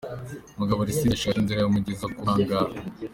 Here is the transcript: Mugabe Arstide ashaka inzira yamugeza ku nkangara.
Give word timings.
Mugabe 0.59 0.79
Arstide 0.83 1.15
ashaka 1.15 1.37
inzira 1.41 1.59
yamugeza 1.61 2.05
ku 2.13 2.17
nkangara. 2.23 2.73